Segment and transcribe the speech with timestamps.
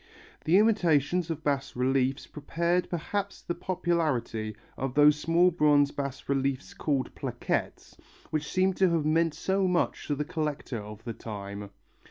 [0.45, 6.73] The imitations of bas reliefs prepared perhaps the popularity of those small bronze bas reliefs
[6.73, 7.95] called plaquettes
[8.31, 11.69] which seem to have meant so much to the collector of the time.